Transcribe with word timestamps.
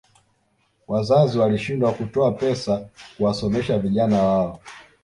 wazazi 0.87 1.39
walishindwa 1.39 1.93
kutoa 1.93 2.31
pesa 2.31 2.89
kuwasomesha 3.17 3.79
vijana 3.79 4.23
wao 4.23 4.59